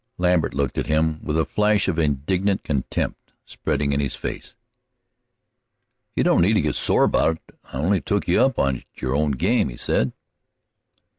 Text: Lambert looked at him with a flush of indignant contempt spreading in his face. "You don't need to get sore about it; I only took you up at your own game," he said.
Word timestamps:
Lambert 0.17 0.55
looked 0.55 0.79
at 0.79 0.87
him 0.87 1.19
with 1.23 1.37
a 1.37 1.45
flush 1.45 1.87
of 1.87 1.99
indignant 1.99 2.63
contempt 2.63 3.33
spreading 3.45 3.91
in 3.93 3.99
his 3.99 4.15
face. 4.15 4.55
"You 6.15 6.23
don't 6.23 6.41
need 6.41 6.53
to 6.53 6.61
get 6.61 6.73
sore 6.73 7.03
about 7.03 7.35
it; 7.47 7.55
I 7.71 7.77
only 7.77 8.01
took 8.01 8.27
you 8.27 8.41
up 8.41 8.57
at 8.57 8.81
your 8.95 9.13
own 9.15 9.33
game," 9.33 9.69
he 9.69 9.77
said. 9.77 10.11